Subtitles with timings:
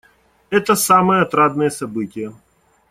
[0.49, 2.33] Это самые отрадные события.